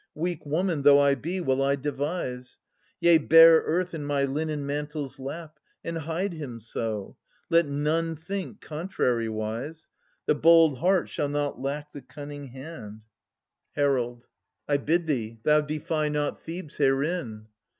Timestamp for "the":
10.25-10.35, 11.91-12.01